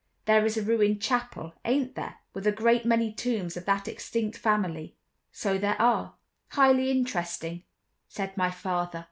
There 0.25 0.47
is 0.47 0.57
a 0.57 0.63
ruined 0.63 0.99
chapel, 0.99 1.53
ain't 1.63 1.93
there, 1.93 2.15
with 2.33 2.47
a 2.47 2.51
great 2.51 2.85
many 2.85 3.13
tombs 3.13 3.55
of 3.55 3.65
that 3.65 3.87
extinct 3.87 4.35
family?" 4.35 4.97
"So 5.31 5.59
there 5.59 5.79
are—highly 5.79 6.89
interesting," 6.89 7.65
said 8.07 8.35
my 8.35 8.49
father. 8.49 8.99